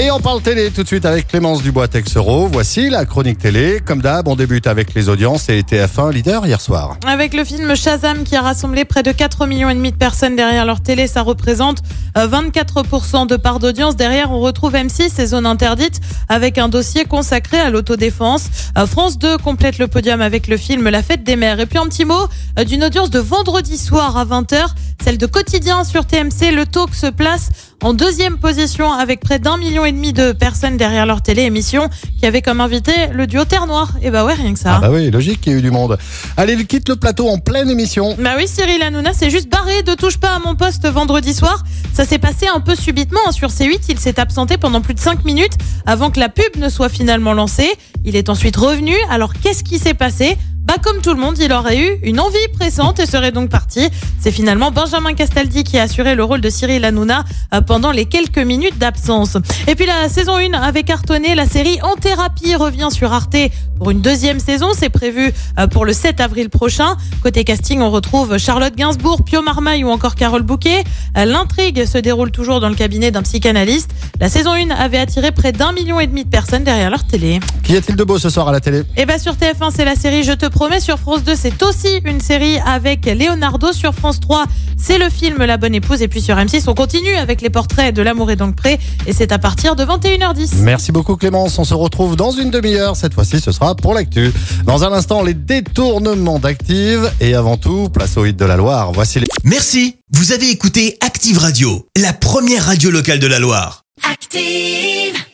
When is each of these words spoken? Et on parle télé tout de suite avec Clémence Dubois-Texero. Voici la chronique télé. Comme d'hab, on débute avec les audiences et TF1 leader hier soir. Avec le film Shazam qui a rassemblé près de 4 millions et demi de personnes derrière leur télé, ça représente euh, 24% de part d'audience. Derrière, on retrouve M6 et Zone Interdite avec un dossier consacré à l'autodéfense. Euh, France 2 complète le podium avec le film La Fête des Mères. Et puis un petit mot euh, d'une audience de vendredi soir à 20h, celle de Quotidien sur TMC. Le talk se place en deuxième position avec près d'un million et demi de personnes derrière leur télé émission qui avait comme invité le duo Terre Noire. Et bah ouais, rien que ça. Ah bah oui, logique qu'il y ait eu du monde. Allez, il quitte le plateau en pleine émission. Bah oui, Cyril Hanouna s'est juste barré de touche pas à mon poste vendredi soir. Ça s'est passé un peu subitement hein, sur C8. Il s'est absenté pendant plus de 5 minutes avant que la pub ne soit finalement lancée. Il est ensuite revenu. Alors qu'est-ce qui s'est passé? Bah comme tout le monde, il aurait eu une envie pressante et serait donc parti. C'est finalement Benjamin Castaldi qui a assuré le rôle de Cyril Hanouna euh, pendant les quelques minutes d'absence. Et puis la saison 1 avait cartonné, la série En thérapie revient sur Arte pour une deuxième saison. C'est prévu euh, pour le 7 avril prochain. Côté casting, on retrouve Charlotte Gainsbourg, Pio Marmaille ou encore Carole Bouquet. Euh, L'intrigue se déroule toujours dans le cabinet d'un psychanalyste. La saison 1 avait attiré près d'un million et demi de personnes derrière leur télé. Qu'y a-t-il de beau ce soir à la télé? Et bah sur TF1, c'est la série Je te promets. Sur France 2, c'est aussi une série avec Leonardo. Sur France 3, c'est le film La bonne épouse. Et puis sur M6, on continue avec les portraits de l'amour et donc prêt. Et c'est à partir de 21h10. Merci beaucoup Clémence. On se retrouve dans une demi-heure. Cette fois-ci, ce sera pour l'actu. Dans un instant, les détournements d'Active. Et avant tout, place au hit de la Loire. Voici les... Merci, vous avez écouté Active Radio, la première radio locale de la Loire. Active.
Et 0.00 0.12
on 0.12 0.20
parle 0.20 0.40
télé 0.40 0.70
tout 0.70 0.84
de 0.84 0.86
suite 0.86 1.04
avec 1.04 1.26
Clémence 1.26 1.60
Dubois-Texero. 1.60 2.46
Voici 2.46 2.88
la 2.88 3.04
chronique 3.04 3.38
télé. 3.38 3.80
Comme 3.84 4.00
d'hab, 4.00 4.28
on 4.28 4.36
débute 4.36 4.68
avec 4.68 4.94
les 4.94 5.08
audiences 5.08 5.48
et 5.48 5.60
TF1 5.62 6.12
leader 6.12 6.46
hier 6.46 6.60
soir. 6.60 6.96
Avec 7.04 7.34
le 7.34 7.42
film 7.42 7.74
Shazam 7.74 8.22
qui 8.22 8.36
a 8.36 8.42
rassemblé 8.42 8.84
près 8.84 9.02
de 9.02 9.10
4 9.10 9.46
millions 9.46 9.68
et 9.68 9.74
demi 9.74 9.90
de 9.90 9.96
personnes 9.96 10.36
derrière 10.36 10.64
leur 10.64 10.82
télé, 10.82 11.08
ça 11.08 11.22
représente 11.22 11.78
euh, 12.16 12.28
24% 12.28 13.26
de 13.26 13.34
part 13.34 13.58
d'audience. 13.58 13.96
Derrière, 13.96 14.30
on 14.30 14.38
retrouve 14.38 14.74
M6 14.74 15.20
et 15.20 15.26
Zone 15.26 15.46
Interdite 15.46 16.00
avec 16.28 16.58
un 16.58 16.68
dossier 16.68 17.04
consacré 17.04 17.58
à 17.58 17.68
l'autodéfense. 17.68 18.50
Euh, 18.78 18.86
France 18.86 19.18
2 19.18 19.38
complète 19.38 19.78
le 19.78 19.88
podium 19.88 20.20
avec 20.20 20.46
le 20.46 20.56
film 20.58 20.88
La 20.88 21.02
Fête 21.02 21.24
des 21.24 21.34
Mères. 21.34 21.58
Et 21.58 21.66
puis 21.66 21.78
un 21.78 21.86
petit 21.86 22.04
mot 22.04 22.28
euh, 22.56 22.62
d'une 22.62 22.84
audience 22.84 23.10
de 23.10 23.18
vendredi 23.18 23.76
soir 23.76 24.16
à 24.16 24.24
20h, 24.24 24.64
celle 25.02 25.18
de 25.18 25.26
Quotidien 25.26 25.82
sur 25.82 26.06
TMC. 26.06 26.52
Le 26.52 26.66
talk 26.66 26.94
se 26.94 27.08
place 27.08 27.48
en 27.82 27.94
deuxième 27.94 28.38
position 28.38 28.92
avec 28.92 29.20
près 29.20 29.38
d'un 29.38 29.56
million 29.56 29.84
et 29.84 29.92
demi 29.92 30.12
de 30.12 30.32
personnes 30.32 30.76
derrière 30.76 31.06
leur 31.06 31.22
télé 31.22 31.42
émission 31.42 31.88
qui 32.18 32.26
avait 32.26 32.42
comme 32.42 32.60
invité 32.60 32.92
le 33.12 33.26
duo 33.26 33.44
Terre 33.44 33.66
Noire. 33.66 33.92
Et 34.02 34.10
bah 34.10 34.24
ouais, 34.24 34.34
rien 34.34 34.52
que 34.52 34.58
ça. 34.58 34.74
Ah 34.76 34.80
bah 34.80 34.90
oui, 34.90 35.10
logique 35.10 35.40
qu'il 35.40 35.52
y 35.52 35.56
ait 35.56 35.58
eu 35.58 35.62
du 35.62 35.70
monde. 35.70 35.96
Allez, 36.36 36.54
il 36.54 36.66
quitte 36.66 36.88
le 36.88 36.96
plateau 36.96 37.28
en 37.28 37.38
pleine 37.38 37.70
émission. 37.70 38.16
Bah 38.18 38.32
oui, 38.36 38.48
Cyril 38.48 38.82
Hanouna 38.82 39.12
s'est 39.12 39.30
juste 39.30 39.48
barré 39.48 39.82
de 39.82 39.94
touche 39.94 40.18
pas 40.18 40.34
à 40.34 40.38
mon 40.40 40.56
poste 40.56 40.86
vendredi 40.88 41.32
soir. 41.32 41.64
Ça 41.92 42.04
s'est 42.04 42.18
passé 42.18 42.46
un 42.52 42.60
peu 42.60 42.74
subitement 42.74 43.20
hein, 43.26 43.32
sur 43.32 43.48
C8. 43.48 43.80
Il 43.88 43.98
s'est 43.98 44.18
absenté 44.18 44.58
pendant 44.58 44.80
plus 44.80 44.94
de 44.94 45.00
5 45.00 45.24
minutes 45.24 45.54
avant 45.86 46.10
que 46.10 46.18
la 46.18 46.28
pub 46.28 46.56
ne 46.56 46.68
soit 46.68 46.88
finalement 46.88 47.32
lancée. 47.32 47.70
Il 48.04 48.16
est 48.16 48.28
ensuite 48.28 48.56
revenu. 48.56 48.94
Alors 49.10 49.34
qu'est-ce 49.34 49.62
qui 49.62 49.78
s'est 49.78 49.94
passé? 49.94 50.36
Bah 50.68 50.74
comme 50.82 51.00
tout 51.00 51.14
le 51.14 51.20
monde, 51.20 51.38
il 51.38 51.50
aurait 51.50 51.78
eu 51.78 51.98
une 52.02 52.20
envie 52.20 52.36
pressante 52.52 53.00
et 53.00 53.06
serait 53.06 53.32
donc 53.32 53.48
parti. 53.48 53.88
C'est 54.20 54.30
finalement 54.30 54.70
Benjamin 54.70 55.14
Castaldi 55.14 55.64
qui 55.64 55.78
a 55.78 55.84
assuré 55.84 56.14
le 56.14 56.22
rôle 56.22 56.42
de 56.42 56.50
Cyril 56.50 56.84
Hanouna 56.84 57.24
euh, 57.54 57.62
pendant 57.62 57.90
les 57.90 58.04
quelques 58.04 58.36
minutes 58.36 58.76
d'absence. 58.76 59.38
Et 59.66 59.74
puis 59.74 59.86
la 59.86 60.10
saison 60.10 60.36
1 60.36 60.52
avait 60.52 60.82
cartonné, 60.82 61.34
la 61.34 61.46
série 61.46 61.78
En 61.82 61.94
thérapie 61.96 62.54
revient 62.54 62.88
sur 62.90 63.14
Arte 63.14 63.36
pour 63.78 63.90
une 63.92 64.02
deuxième 64.02 64.40
saison. 64.40 64.66
C'est 64.76 64.90
prévu 64.90 65.32
euh, 65.58 65.66
pour 65.68 65.86
le 65.86 65.94
7 65.94 66.20
avril 66.20 66.50
prochain. 66.50 66.98
Côté 67.22 67.44
casting, 67.44 67.80
on 67.80 67.90
retrouve 67.90 68.36
Charlotte 68.36 68.76
Gainsbourg, 68.76 69.24
Pio 69.24 69.40
Marmaille 69.40 69.84
ou 69.84 69.88
encore 69.88 70.16
Carole 70.16 70.42
Bouquet. 70.42 70.84
Euh, 71.16 71.24
L'intrigue 71.24 71.86
se 71.86 71.96
déroule 71.96 72.30
toujours 72.30 72.60
dans 72.60 72.68
le 72.68 72.74
cabinet 72.74 73.10
d'un 73.10 73.22
psychanalyste. 73.22 73.92
La 74.20 74.28
saison 74.28 74.52
1 74.52 74.68
avait 74.70 74.98
attiré 74.98 75.32
près 75.32 75.52
d'un 75.52 75.72
million 75.72 75.98
et 75.98 76.06
demi 76.06 76.24
de 76.24 76.28
personnes 76.28 76.64
derrière 76.64 76.90
leur 76.90 77.04
télé. 77.06 77.40
Qu'y 77.62 77.74
a-t-il 77.74 77.96
de 77.96 78.04
beau 78.04 78.18
ce 78.18 78.28
soir 78.28 78.48
à 78.48 78.52
la 78.52 78.60
télé? 78.60 78.82
Et 78.98 79.06
bah 79.06 79.18
sur 79.18 79.32
TF1, 79.32 79.70
c'est 79.74 79.86
la 79.86 79.94
série 79.94 80.24
Je 80.24 80.32
te 80.32 80.44
promets. 80.58 80.80
Sur 80.80 80.98
France 80.98 81.22
2, 81.22 81.36
c'est 81.36 81.62
aussi 81.62 82.00
une 82.04 82.20
série 82.20 82.58
avec 82.66 83.06
Leonardo. 83.06 83.70
Sur 83.72 83.94
France 83.94 84.18
3, 84.18 84.44
c'est 84.76 84.98
le 84.98 85.08
film 85.08 85.36
La 85.44 85.56
bonne 85.56 85.72
épouse. 85.72 86.02
Et 86.02 86.08
puis 86.08 86.20
sur 86.20 86.34
M6, 86.34 86.64
on 86.66 86.74
continue 86.74 87.14
avec 87.14 87.42
les 87.42 87.48
portraits 87.48 87.94
de 87.94 88.02
l'amour 88.02 88.32
et 88.32 88.34
donc 88.34 88.56
prêt. 88.56 88.80
Et 89.06 89.12
c'est 89.12 89.30
à 89.30 89.38
partir 89.38 89.76
de 89.76 89.84
21h10. 89.84 90.56
Merci 90.62 90.90
beaucoup 90.90 91.14
Clémence. 91.14 91.56
On 91.60 91.64
se 91.64 91.74
retrouve 91.74 92.16
dans 92.16 92.32
une 92.32 92.50
demi-heure. 92.50 92.96
Cette 92.96 93.14
fois-ci, 93.14 93.40
ce 93.40 93.52
sera 93.52 93.76
pour 93.76 93.94
l'actu. 93.94 94.32
Dans 94.64 94.82
un 94.82 94.92
instant, 94.92 95.22
les 95.22 95.34
détournements 95.34 96.40
d'Active. 96.40 97.08
Et 97.20 97.36
avant 97.36 97.56
tout, 97.56 97.88
place 97.88 98.16
au 98.16 98.24
hit 98.24 98.36
de 98.36 98.44
la 98.44 98.56
Loire. 98.56 98.90
Voici 98.90 99.20
les... 99.20 99.28
Merci, 99.44 99.98
vous 100.10 100.32
avez 100.32 100.50
écouté 100.50 100.98
Active 101.06 101.38
Radio, 101.38 101.86
la 101.96 102.12
première 102.12 102.64
radio 102.64 102.90
locale 102.90 103.20
de 103.20 103.28
la 103.28 103.38
Loire. 103.38 103.84
Active. 104.10 105.27